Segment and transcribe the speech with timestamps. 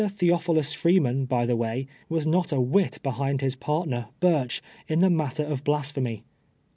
[0.09, 5.11] Theophilus Freeman, by the way, was not a Avhit behind his partner, Burch, in the
[5.11, 6.23] matter of blas j^hemy.